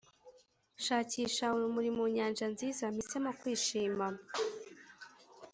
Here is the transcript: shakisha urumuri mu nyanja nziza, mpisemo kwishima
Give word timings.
shakisha 0.85 1.45
urumuri 1.55 1.89
mu 1.97 2.05
nyanja 2.15 2.45
nziza, 2.53 2.85
mpisemo 2.93 3.31
kwishima 3.39 4.05